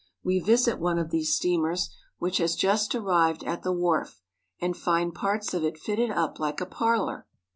We 0.23 0.39
visit 0.39 0.79
one 0.79 0.97
of 0.97 1.11
these 1.11 1.35
steamers, 1.35 1.91
which 2.17 2.37
has 2.39 2.55
just 2.55 2.95
arrived 2.95 3.43
at 3.43 3.61
the 3.61 3.71
wharf, 3.71 4.19
and 4.59 4.75
find 4.75 5.13
parts 5.13 5.53
of 5.53 5.63
it 5.63 5.77
fitted 5.77 6.09
up 6.09 6.39
like 6.39 6.59
a 6.59 6.65
parlor. 6.65 7.27